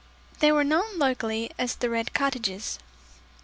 [0.39, 2.79] They were known locally as the "Red Cottages."